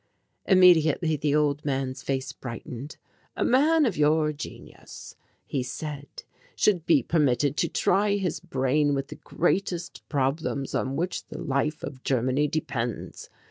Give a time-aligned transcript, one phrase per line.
[0.47, 2.97] Immediately the old man's face brightened.
[3.35, 6.07] "A man of your genius," he said,
[6.55, 11.83] "should be permitted to try his brain with the greatest problems on which the life
[11.83, 13.29] of Germany depends.